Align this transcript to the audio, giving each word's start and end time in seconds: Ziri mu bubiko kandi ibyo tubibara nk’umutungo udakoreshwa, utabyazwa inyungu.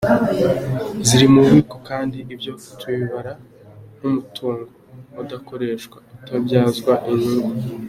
Ziri 1.07 1.25
mu 1.33 1.39
bubiko 1.45 1.75
kandi 1.89 2.17
ibyo 2.33 2.51
tubibara 2.79 3.31
nk’umutungo 3.97 4.63
udakoreshwa, 5.21 5.97
utabyazwa 6.15 6.93
inyungu. 7.11 7.55